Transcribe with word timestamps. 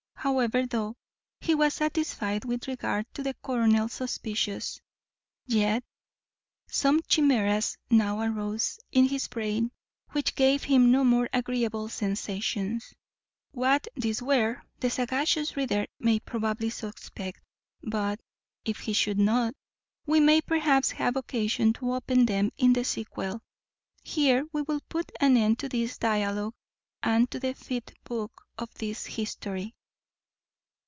However, 0.23 0.67
though 0.67 0.97
he 1.39 1.55
was 1.55 1.73
satisfied 1.73 2.45
with 2.45 2.67
regard 2.67 3.11
to 3.15 3.23
the 3.23 3.33
colonel's 3.43 3.93
suspicions, 3.93 4.79
yet 5.47 5.83
some 6.67 7.01
chimeras 7.07 7.75
now 7.89 8.19
arose 8.21 8.77
in 8.91 9.05
his 9.07 9.27
brain 9.27 9.71
which 10.11 10.35
gave 10.35 10.61
him 10.65 10.91
no 10.91 11.03
very 11.03 11.27
agreeable 11.33 11.89
sensations. 11.89 12.93
What 13.49 13.87
these 13.95 14.21
were, 14.21 14.61
the 14.79 14.91
sagacious 14.91 15.57
reader 15.57 15.87
may 15.97 16.19
probably 16.19 16.69
suspect; 16.69 17.41
but, 17.81 18.19
if 18.63 18.81
he 18.81 18.93
should 18.93 19.17
not, 19.17 19.55
we 20.05 20.19
may 20.19 20.39
perhaps 20.39 20.91
have 20.91 21.15
occasion 21.15 21.73
to 21.73 21.93
open 21.95 22.27
them 22.27 22.51
in 22.59 22.73
the 22.73 22.83
sequel. 22.83 23.41
Here 24.03 24.45
we 24.53 24.61
will 24.61 24.81
put 24.81 25.11
an 25.19 25.35
end 25.35 25.57
to 25.59 25.67
this 25.67 25.97
dialogue, 25.97 26.53
and 27.01 27.29
to 27.31 27.39
the 27.39 27.55
fifth 27.55 27.95
book 28.03 28.45
of 28.59 28.71
this 28.75 29.07
history. 29.07 29.73